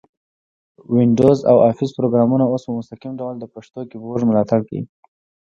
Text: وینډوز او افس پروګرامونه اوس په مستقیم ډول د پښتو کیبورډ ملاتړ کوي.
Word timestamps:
وینډوز 0.93 1.39
او 1.51 1.57
افس 1.69 1.89
پروګرامونه 1.97 2.43
اوس 2.47 2.61
په 2.67 2.71
مستقیم 2.77 3.13
ډول 3.21 3.35
د 3.39 3.45
پښتو 3.53 3.79
کیبورډ 3.89 4.21
ملاتړ 4.29 4.59
کوي. 4.67 4.83